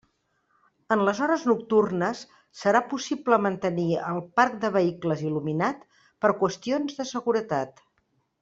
[0.93, 2.21] En les hores nocturnes
[2.63, 5.87] serà possible mantenir el parc de vehicles il·luminat
[6.25, 7.89] per qüestions de seguretat.